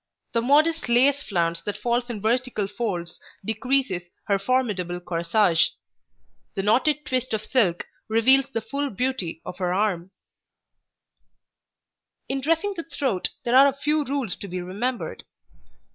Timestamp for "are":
13.55-13.67